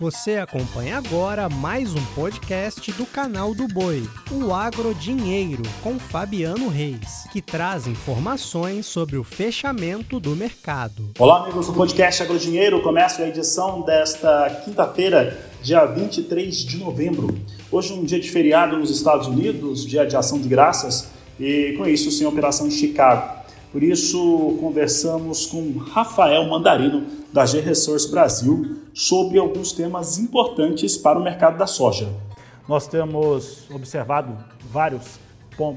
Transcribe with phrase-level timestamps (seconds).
[0.00, 6.68] Você acompanha agora mais um podcast do canal do Boi, o Agro Dinheiro, com Fabiano
[6.68, 11.10] Reis, que traz informações sobre o fechamento do mercado.
[11.18, 12.80] Olá, amigos do podcast Agro Dinheiro.
[12.80, 17.36] Começa a edição desta quinta-feira, dia 23 de novembro.
[17.68, 21.08] Hoje, um dia de feriado nos Estados Unidos, dia de ação de graças,
[21.40, 23.37] e com isso, sem operação em Chicago.
[23.70, 31.22] Por isso, conversamos com Rafael Mandarino, da G-Resource Brasil, sobre alguns temas importantes para o
[31.22, 32.08] mercado da soja.
[32.66, 34.36] Nós temos observado
[34.70, 35.18] vários,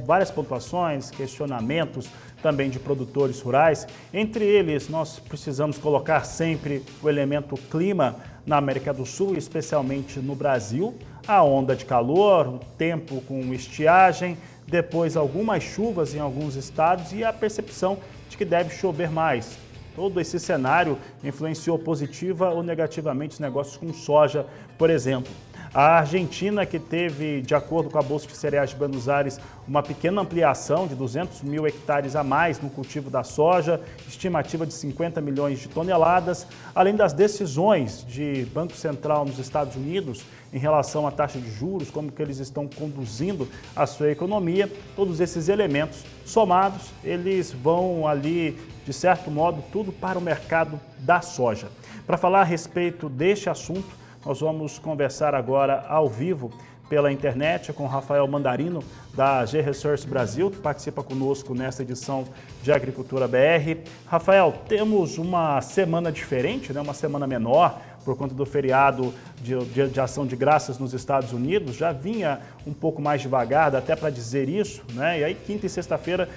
[0.06, 2.08] várias pontuações, questionamentos
[2.42, 3.86] também de produtores rurais.
[4.14, 10.34] Entre eles, nós precisamos colocar sempre o elemento clima na América do Sul, especialmente no
[10.34, 10.96] Brasil.
[11.28, 14.38] A onda de calor, o tempo com estiagem,
[14.72, 17.98] depois algumas chuvas em alguns estados e a percepção
[18.30, 19.58] de que deve chover mais.
[19.94, 24.46] Todo esse cenário influenciou positiva ou negativamente os negócios com soja,
[24.78, 25.30] por exemplo.
[25.74, 29.82] A Argentina, que teve, de acordo com a Bolsa de Cereais de Buenos Aires, uma
[29.82, 35.22] pequena ampliação de 200 mil hectares a mais no cultivo da soja, estimativa de 50
[35.22, 41.12] milhões de toneladas, além das decisões de Banco Central nos Estados Unidos em relação à
[41.12, 46.90] taxa de juros, como que eles estão conduzindo a sua economia, todos esses elementos somados,
[47.02, 51.70] eles vão ali, de certo modo, tudo para o mercado da soja.
[52.06, 56.52] Para falar a respeito deste assunto, nós vamos conversar agora ao vivo
[56.92, 58.84] pela internet com Rafael Mandarino,
[59.14, 62.26] da G-Resource Brasil, que participa conosco nesta edição
[62.62, 63.80] de Agricultura BR.
[64.06, 66.82] Rafael, temos uma semana diferente, né?
[66.82, 71.32] uma semana menor, por conta do feriado de, de, de, ação de graças nos Estados
[71.32, 75.20] Unidos, já vinha um pouco mais devagar, até para dizer isso, né?
[75.20, 76.28] E aí quinta e sexta-feira,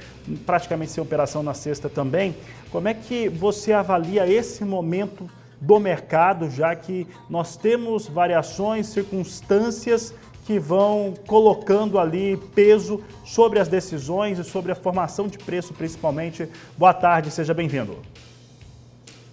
[0.46, 2.36] praticamente sem operação na sexta também.
[2.70, 5.28] Como é que você avalia esse momento
[5.60, 10.14] do mercado, já que nós temos variações, circunstâncias
[10.46, 16.48] que vão colocando ali peso sobre as decisões e sobre a formação de preço, principalmente.
[16.76, 17.98] Boa tarde, seja bem-vindo.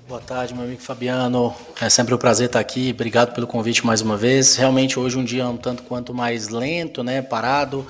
[0.07, 1.53] Boa tarde, meu amigo Fabiano.
[1.79, 2.91] É sempre um prazer estar aqui.
[2.93, 4.55] Obrigado pelo convite mais uma vez.
[4.55, 7.85] Realmente hoje um dia um tanto quanto mais lento, né, parado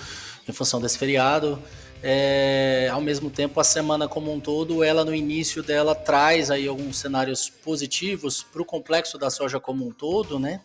[0.48, 1.58] em função desse feriado.
[2.04, 6.68] É, ao mesmo tempo, a semana como um todo, ela no início dela traz aí
[6.68, 10.62] alguns cenários positivos para o complexo da soja como um todo, né?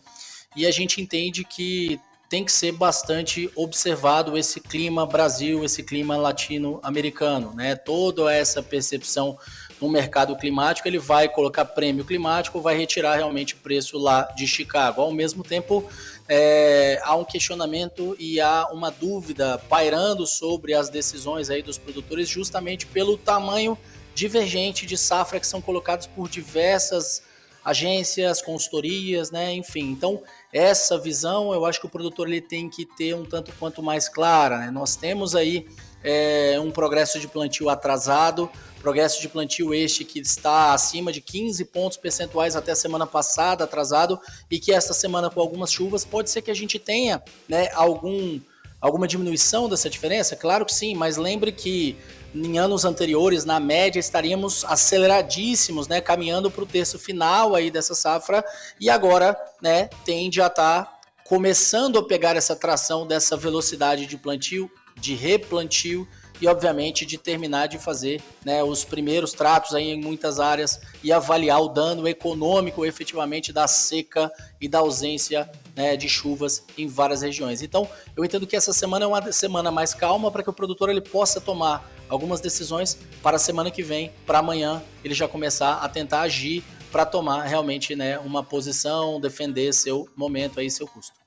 [0.55, 1.99] E a gente entende que
[2.29, 7.75] tem que ser bastante observado esse clima Brasil, esse clima latino-americano, né?
[7.75, 9.37] Toda essa percepção
[9.79, 14.47] no mercado climático, ele vai colocar prêmio climático, vai retirar realmente o preço lá de
[14.47, 15.01] Chicago.
[15.01, 15.87] Ao mesmo tempo,
[16.29, 22.27] é, há um questionamento e há uma dúvida pairando sobre as decisões aí dos produtores,
[22.27, 23.77] justamente pelo tamanho
[24.13, 27.21] divergente de safra que são colocados por diversas
[27.63, 29.53] agências, consultorias, né?
[29.53, 30.21] Enfim, então
[30.53, 34.07] essa visão eu acho que o produtor ele tem que ter um tanto quanto mais
[34.07, 34.71] clara, né?
[34.71, 35.67] Nós temos aí
[36.03, 38.49] é, um progresso de plantio atrasado,
[38.87, 43.65] progresso de plantio este que está acima de 15 pontos percentuais até a semana passada,
[43.65, 44.17] atrasado,
[44.49, 48.39] e que esta semana com algumas chuvas pode ser que a gente tenha né, algum,
[48.79, 50.37] alguma diminuição dessa diferença?
[50.37, 51.97] Claro que sim, mas lembre que
[52.33, 57.93] em anos anteriores, na média, estaríamos aceleradíssimos, né, caminhando para o terço final aí dessa
[57.93, 58.41] safra,
[58.79, 64.15] e agora né, tende a estar tá começando a pegar essa tração dessa velocidade de
[64.15, 66.07] plantio, de replantio
[66.41, 71.11] e, obviamente, de terminar de fazer né, os primeiros tratos aí em muitas áreas e
[71.11, 77.21] avaliar o dano econômico efetivamente da seca e da ausência né, de chuvas em várias
[77.21, 77.61] regiões.
[77.61, 80.89] Então, eu entendo que essa semana é uma semana mais calma para que o produtor
[80.89, 85.75] ele possa tomar algumas decisões para a semana que vem, para amanhã, ele já começar
[85.75, 91.26] a tentar agir para tomar realmente né, uma posição, defender seu momento aí, seu custo.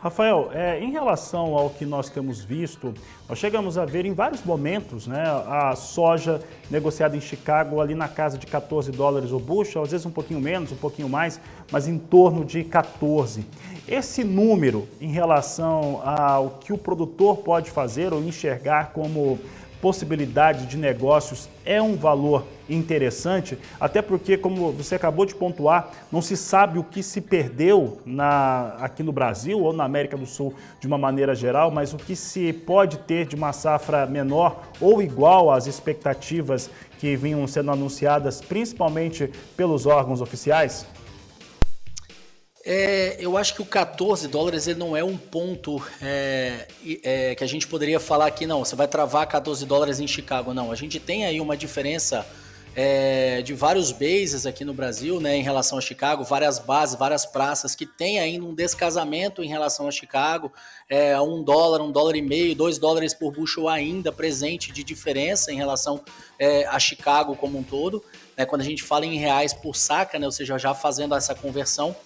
[0.00, 2.94] Rafael, é, em relação ao que nós temos visto,
[3.28, 8.06] nós chegamos a ver em vários momentos né, a soja negociada em Chicago ali na
[8.06, 11.40] casa de 14 dólares o bushel, às vezes um pouquinho menos, um pouquinho mais,
[11.72, 13.44] mas em torno de 14.
[13.88, 19.36] Esse número em relação ao que o produtor pode fazer ou enxergar como
[19.80, 26.20] possibilidade de negócios é um valor interessante, até porque, como você acabou de pontuar, não
[26.20, 30.54] se sabe o que se perdeu na, aqui no Brasil ou na América do Sul
[30.80, 35.00] de uma maneira geral, mas o que se pode ter de uma safra menor ou
[35.02, 40.86] igual às expectativas que vinham sendo anunciadas, principalmente pelos órgãos oficiais?
[42.64, 46.66] É, eu acho que o 14 dólares ele não é um ponto é,
[47.02, 50.52] é, que a gente poderia falar aqui, não, você vai travar 14 dólares em Chicago.
[50.52, 52.26] Não, a gente tem aí uma diferença
[52.80, 57.26] é, de vários bases aqui no Brasil, né, em relação a Chicago, várias bases, várias
[57.26, 60.52] praças que tem ainda um descasamento em relação a Chicago,
[60.88, 65.52] é, um dólar, um dólar e meio, dois dólares por bushel ainda presente de diferença
[65.52, 66.00] em relação
[66.38, 68.00] é, a Chicago como um todo,
[68.36, 71.34] né, quando a gente fala em reais por saca, né, ou seja, já fazendo essa
[71.34, 71.96] conversão,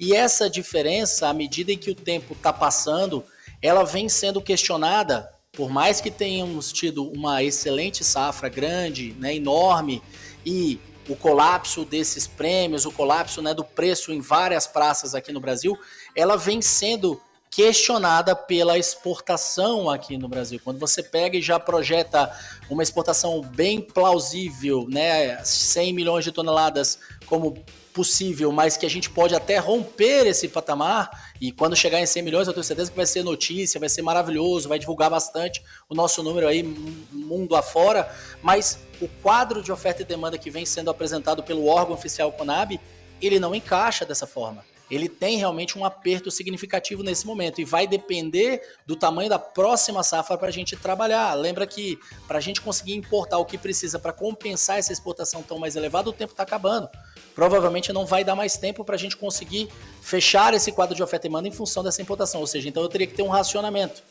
[0.00, 3.22] e essa diferença, à medida em que o tempo está passando,
[3.60, 5.30] ela vem sendo questionada.
[5.52, 10.02] Por mais que tenhamos tido uma excelente safra grande, né, enorme,
[10.46, 15.40] e o colapso desses prêmios, o colapso né, do preço em várias praças aqui no
[15.40, 15.78] Brasil,
[16.16, 17.20] ela vem sendo
[17.50, 20.60] questionada pela exportação aqui no Brasil.
[20.62, 22.32] Quando você pega e já projeta
[22.70, 27.58] uma exportação bem plausível, né, 100 milhões de toneladas como
[27.92, 31.32] possível, mas que a gente pode até romper esse patamar.
[31.40, 34.02] E quando chegar em 100 milhões, eu tenho certeza que vai ser notícia, vai ser
[34.02, 38.14] maravilhoso, vai divulgar bastante o nosso número aí, mundo afora.
[38.40, 42.80] Mas o quadro de oferta e demanda que vem sendo apresentado pelo órgão oficial Conab,
[43.20, 47.86] ele não encaixa dessa forma ele tem realmente um aperto significativo nesse momento e vai
[47.86, 51.32] depender do tamanho da próxima safra para a gente trabalhar.
[51.34, 55.58] Lembra que para a gente conseguir importar o que precisa para compensar essa exportação tão
[55.58, 56.88] mais elevada, o tempo está acabando.
[57.34, 59.68] Provavelmente não vai dar mais tempo para a gente conseguir
[60.02, 62.40] fechar esse quadro de oferta e demanda em função dessa importação.
[62.40, 64.02] Ou seja, então eu teria que ter um racionamento.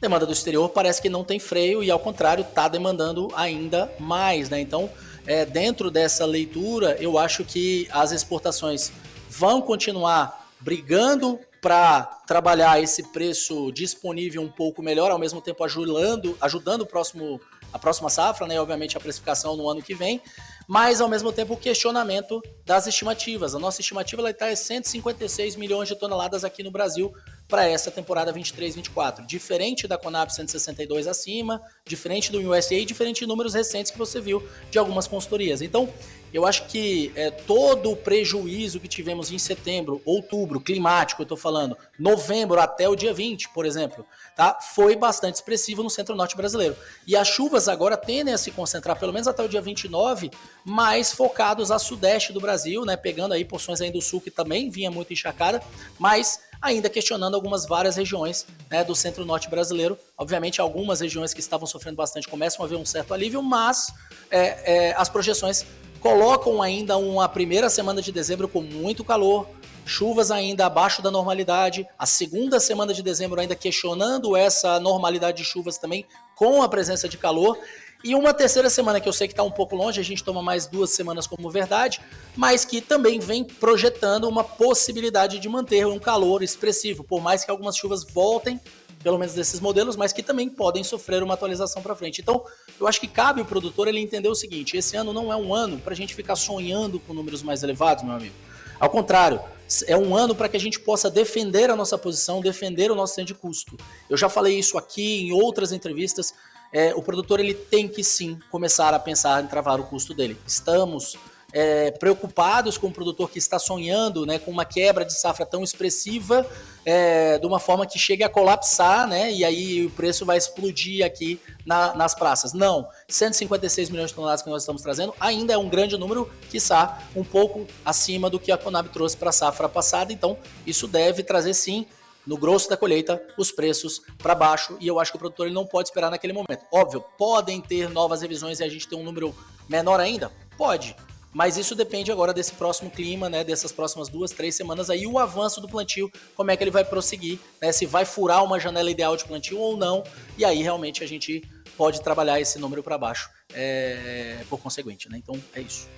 [0.00, 4.48] Demanda do exterior parece que não tem freio e, ao contrário, está demandando ainda mais.
[4.48, 4.58] Né?
[4.58, 4.90] Então,
[5.26, 8.90] é, dentro dessa leitura, eu acho que as exportações
[9.30, 16.36] vão continuar brigando para trabalhar esse preço disponível um pouco melhor, ao mesmo tempo ajudando,
[16.40, 17.40] ajudando o próximo,
[17.72, 18.60] a próxima safra, né?
[18.60, 20.20] obviamente a precificação no ano que vem,
[20.66, 23.54] mas ao mesmo tempo o questionamento das estimativas.
[23.54, 27.12] A nossa estimativa está em 156 milhões de toneladas aqui no Brasil
[27.46, 29.26] para essa temporada 23-24.
[29.26, 34.20] Diferente da Conab 162 acima, diferente do USA e diferente de números recentes que você
[34.20, 35.60] viu de algumas consultorias.
[35.60, 35.92] Então,
[36.32, 41.36] eu acho que é, todo o prejuízo que tivemos em setembro, outubro, climático, eu estou
[41.36, 44.06] falando, novembro até o dia 20, por exemplo,
[44.36, 44.58] tá?
[44.74, 46.76] foi bastante expressivo no centro-norte brasileiro.
[47.06, 50.30] E as chuvas agora tendem a se concentrar, pelo menos até o dia 29,
[50.64, 52.96] mais focados a sudeste do Brasil, né?
[52.96, 55.62] pegando aí porções aí do sul que também vinha muito encharcada,
[55.98, 59.98] mas ainda questionando algumas várias regiões né, do centro-norte brasileiro.
[60.16, 63.92] Obviamente, algumas regiões que estavam sofrendo bastante começam a ver um certo alívio, mas
[64.30, 65.64] é, é, as projeções
[66.00, 69.46] colocam ainda uma primeira semana de dezembro com muito calor,
[69.84, 75.44] chuvas ainda abaixo da normalidade, a segunda semana de dezembro ainda questionando essa normalidade de
[75.44, 77.58] chuvas também, com a presença de calor,
[78.02, 80.42] e uma terceira semana que eu sei que está um pouco longe, a gente toma
[80.42, 82.00] mais duas semanas como verdade,
[82.34, 87.50] mas que também vem projetando uma possibilidade de manter um calor expressivo, por mais que
[87.50, 88.58] algumas chuvas voltem
[89.02, 92.20] pelo menos desses modelos, mas que também podem sofrer uma atualização para frente.
[92.20, 92.44] Então,
[92.78, 95.54] eu acho que cabe o produtor ele entender o seguinte: esse ano não é um
[95.54, 98.34] ano para a gente ficar sonhando com números mais elevados, meu amigo.
[98.78, 99.40] Ao contrário,
[99.86, 103.14] é um ano para que a gente possa defender a nossa posição, defender o nosso
[103.14, 103.76] centro de custo.
[104.08, 106.34] Eu já falei isso aqui em outras entrevistas.
[106.72, 110.36] É, o produtor ele tem que sim começar a pensar em travar o custo dele.
[110.46, 111.16] Estamos
[111.52, 115.62] é, preocupados com o produtor que está sonhando né, com uma quebra de safra tão
[115.62, 116.46] expressiva,
[116.84, 121.04] é, de uma forma que chegue a colapsar, né, e aí o preço vai explodir
[121.04, 122.52] aqui na, nas praças.
[122.52, 127.02] Não, 156 milhões de toneladas que nós estamos trazendo ainda é um grande número, quiçá
[127.14, 131.22] um pouco acima do que a Conab trouxe para a safra passada, então isso deve
[131.22, 131.86] trazer sim
[132.26, 135.54] no grosso da colheita, os preços para baixo, e eu acho que o produtor ele
[135.54, 136.64] não pode esperar naquele momento.
[136.70, 139.34] Óbvio, podem ter novas revisões e a gente ter um número
[139.68, 140.30] menor ainda?
[140.56, 140.94] Pode,
[141.32, 143.44] mas isso depende agora desse próximo clima, né?
[143.44, 146.84] Dessas próximas duas, três semanas aí, o avanço do plantio, como é que ele vai
[146.84, 147.70] prosseguir, né?
[147.72, 150.02] Se vai furar uma janela ideal de plantio ou não.
[150.36, 151.42] E aí realmente a gente
[151.76, 155.18] pode trabalhar esse número para baixo é, por conseguinte, né?
[155.18, 155.88] Então é isso.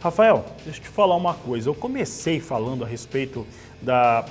[0.00, 1.68] Rafael, deixa eu te falar uma coisa.
[1.68, 3.46] Eu comecei falando a respeito
[3.82, 4.24] da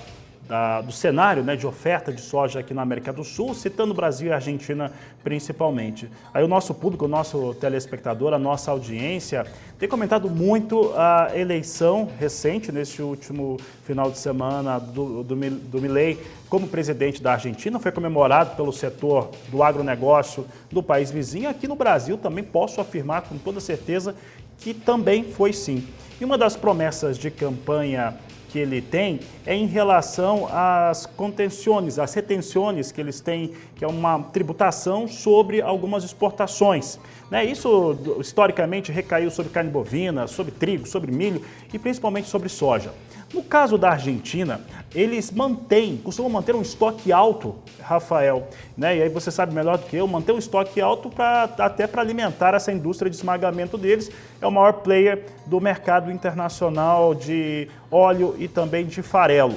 [0.48, 4.30] da, do cenário né, de oferta de soja aqui na América do Sul, citando Brasil
[4.30, 4.92] e Argentina
[5.24, 6.10] principalmente.
[6.34, 9.46] Aí o nosso público, o nosso telespectador, a nossa audiência
[9.78, 16.18] tem comentado muito a eleição recente, neste último final de semana, do, do, do Milley
[16.50, 17.78] como presidente da Argentina.
[17.80, 21.50] Foi comemorado pelo setor do agronegócio do país vizinho.
[21.50, 24.16] Aqui no Brasil também posso afirmar com toda certeza
[24.58, 25.86] que também foi sim.
[26.20, 28.16] E uma das promessas de campanha
[28.50, 33.88] que ele tem é em relação às contenções, às retenções que eles têm, que é
[33.88, 37.00] uma tributação sobre algumas exportações.
[37.30, 37.46] Né?
[37.46, 41.42] Isso historicamente recaiu sobre carne bovina, sobre trigo, sobre milho
[41.74, 42.92] e principalmente sobre soja.
[43.34, 44.62] No caso da Argentina,
[44.96, 48.98] eles mantêm, costumam manter um estoque alto, Rafael, né?
[48.98, 52.02] E aí você sabe melhor do que eu, manter um estoque alto pra, até para
[52.02, 54.10] alimentar essa indústria de esmagamento deles.
[54.42, 59.56] É o maior player do mercado internacional de óleo e também de farelo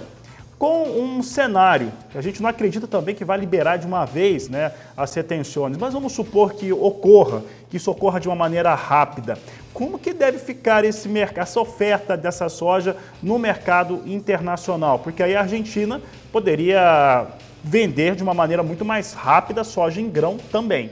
[0.60, 4.72] com um cenário a gente não acredita também que vai liberar de uma vez né,
[4.94, 9.38] as retenções, mas vamos supor que ocorra, que isso ocorra de uma maneira rápida.
[9.72, 14.98] Como que deve ficar esse mercado, essa oferta dessa soja no mercado internacional?
[14.98, 15.98] Porque aí a Argentina
[16.30, 17.26] poderia
[17.64, 20.90] vender de uma maneira muito mais rápida soja em grão também.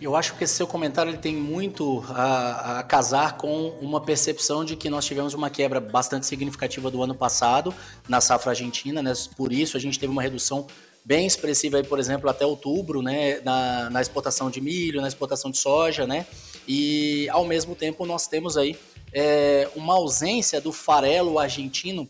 [0.00, 4.62] Eu acho que esse seu comentário ele tem muito a, a, casar com uma percepção
[4.62, 7.74] de que nós tivemos uma quebra bastante significativa do ano passado
[8.06, 9.12] na safra argentina, né?
[9.36, 10.66] Por isso a gente teve uma redução
[11.02, 15.50] bem expressiva aí, por exemplo, até outubro, né, na, na exportação de milho, na exportação
[15.50, 16.26] de soja, né?
[16.68, 18.76] E ao mesmo tempo nós temos aí
[19.12, 22.06] é, uma ausência do farelo argentino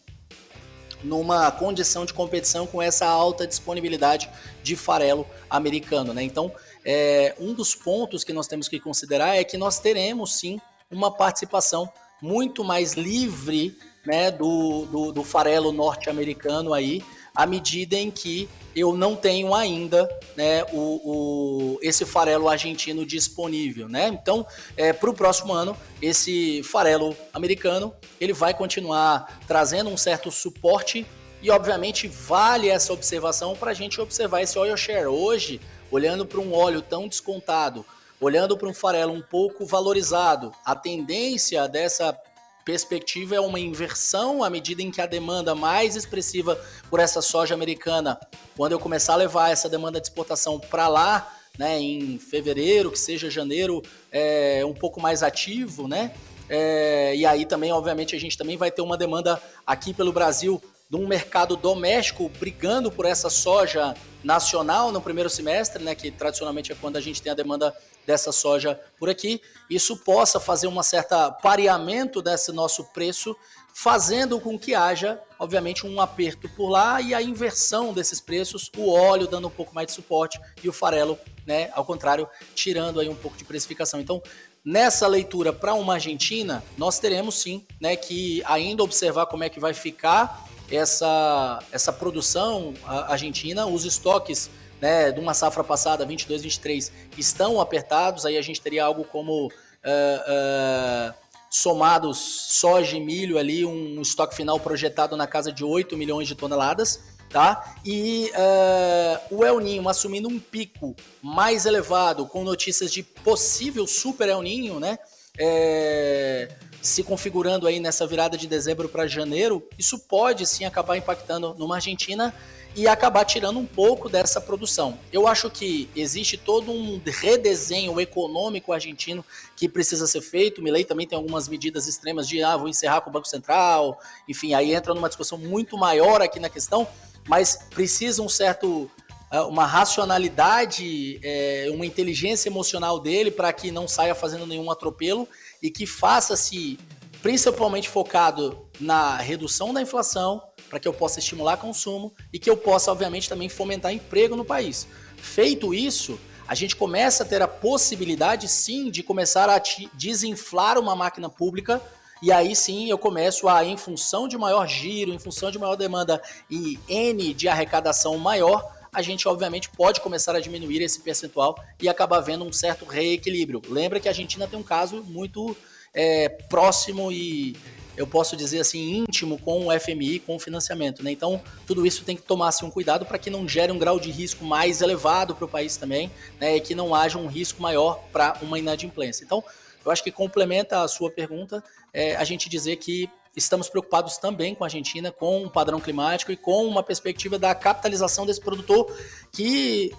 [1.03, 4.29] numa condição de competição com essa alta disponibilidade
[4.63, 6.23] de farelo americano, né?
[6.23, 6.53] Então
[6.85, 10.61] é, um dos pontos que nós temos que considerar é que nós teremos sim
[10.91, 11.89] uma participação
[12.23, 13.77] muito mais livre
[14.07, 17.05] né, do, do, do farelo norte-americano aí,
[17.37, 23.89] à medida em que eu não tenho ainda né, o, o, esse farelo argentino disponível.
[23.89, 24.09] Né?
[24.09, 30.31] Então, é, para o próximo ano, esse farelo americano ele vai continuar trazendo um certo
[30.31, 31.07] suporte
[31.43, 35.07] e, obviamente, vale essa observação para a gente observar esse oil share.
[35.07, 37.85] Hoje, olhando para um óleo tão descontado,
[38.21, 42.19] olhando para um farelo um pouco valorizado, a tendência dessa
[42.67, 47.55] perspectiva é uma inversão à medida em que a demanda mais expressiva por essa soja
[47.55, 48.19] americana,
[48.57, 52.99] quando eu começar a levar essa demanda de exportação para lá, né, em fevereiro, que
[52.99, 53.81] seja janeiro,
[54.11, 56.13] é, um pouco mais ativo, né?
[56.49, 60.61] É, e aí também, obviamente, a gente também vai ter uma demanda aqui pelo Brasil
[60.89, 66.73] de um mercado doméstico brigando por essa soja nacional no primeiro semestre, né, que tradicionalmente
[66.73, 67.75] é quando a gente tem a demanda
[68.07, 73.37] dessa soja por aqui, isso possa fazer uma certa pareamento desse nosso preço,
[73.75, 78.91] fazendo com que haja, obviamente, um aperto por lá e a inversão desses preços, o
[78.91, 83.09] óleo dando um pouco mais de suporte e o farelo, né, ao contrário, tirando aí
[83.09, 84.01] um pouco de precificação.
[84.01, 84.23] Então,
[84.69, 89.61] Nessa leitura para uma Argentina, nós teremos sim né, que ainda observar como é que
[89.61, 96.93] vai ficar essa, essa produção argentina, os estoques né, de uma safra passada, 22, 23,
[97.17, 101.15] estão apertados, aí a gente teria algo como uh, uh,
[101.51, 106.35] somados soja e milho ali, um estoque final projetado na casa de 8 milhões de
[106.35, 107.77] toneladas, tá?
[107.85, 114.29] E uh, o El Ninho assumindo um pico mais elevado, com notícias de possível super
[114.29, 114.99] El Ninho, né?
[115.39, 116.49] É,
[116.87, 121.77] se configurando aí nessa virada de dezembro para janeiro, isso pode sim acabar impactando numa
[121.77, 122.35] Argentina
[122.77, 124.99] e acabar tirando um pouco dessa produção.
[125.11, 129.25] Eu acho que existe todo um redesenho econômico argentino
[129.57, 130.63] que precisa ser feito.
[130.63, 134.53] Milei também tem algumas medidas extremas de ah, vou encerrar com o Banco Central, enfim,
[134.53, 136.87] aí entra numa discussão muito maior aqui na questão,
[137.27, 138.91] mas precisa um certo
[139.31, 145.27] ah, uma racionalidade, é, uma inteligência emocional dele para que não saia fazendo nenhum atropelo
[145.63, 146.79] e que faça-se
[147.23, 152.57] principalmente focado na redução da inflação, para que eu possa estimular consumo e que eu
[152.57, 154.87] possa, obviamente, também fomentar emprego no país.
[155.17, 159.61] Feito isso, a gente começa a ter a possibilidade, sim, de começar a
[159.95, 161.83] desinflar uma máquina pública
[162.23, 165.77] e aí sim eu começo a, em função de maior giro, em função de maior
[165.77, 171.63] demanda e N de arrecadação maior, a gente obviamente pode começar a diminuir esse percentual
[171.79, 173.61] e acabar vendo um certo reequilíbrio.
[173.69, 175.55] Lembra que a Argentina tem um caso muito
[175.93, 177.55] é, próximo e
[177.95, 181.11] eu posso dizer assim íntimo com o FMI, com o financiamento, né?
[181.11, 184.01] Então tudo isso tem que tomar assim, um cuidado para que não gere um grau
[184.01, 186.11] de risco mais elevado para o país também,
[186.41, 186.57] né?
[186.57, 189.25] E que não haja um risco maior para uma inadimplência.
[189.25, 189.45] Então
[189.85, 191.63] eu acho que complementa a sua pergunta
[191.93, 196.33] é, a gente dizer que estamos preocupados também com a Argentina, com o padrão climático
[196.33, 198.91] e com uma perspectiva da capitalização desse produtor
[199.31, 199.95] que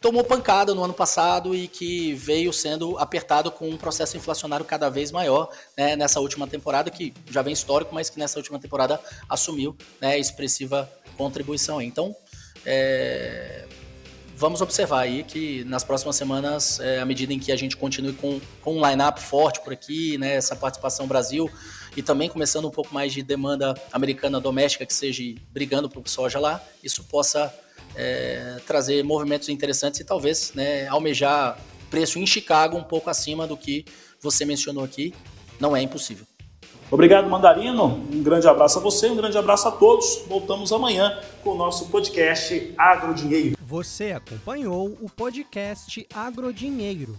[0.00, 4.88] tomou pancada no ano passado e que veio sendo apertado com um processo inflacionário cada
[4.88, 9.00] vez maior né, nessa última temporada, que já vem histórico, mas que nessa última temporada
[9.28, 11.82] assumiu né, expressiva contribuição.
[11.82, 12.14] Então,
[12.64, 13.66] é,
[14.36, 18.12] vamos observar aí que nas próximas semanas, é, à medida em que a gente continue
[18.12, 21.50] com, com um line-up forte por aqui, né, essa participação Brasil,
[21.96, 26.38] e também começando um pouco mais de demanda americana doméstica que seja brigando por soja
[26.38, 27.52] lá, isso possa
[27.94, 31.58] é, trazer movimentos interessantes e talvez né, almejar
[31.90, 33.84] preço em Chicago um pouco acima do que
[34.20, 35.14] você mencionou aqui.
[35.58, 36.24] Não é impossível.
[36.90, 37.84] Obrigado, Mandarino.
[38.10, 40.22] Um grande abraço a você, um grande abraço a todos.
[40.26, 43.58] Voltamos amanhã com o nosso podcast Agrodinheiro.
[43.60, 47.18] Você acompanhou o podcast Agrodinheiro.